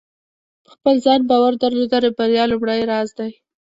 [0.63, 3.31] په خپل ځان باور درلودل د بریا لومړۍ راز دی.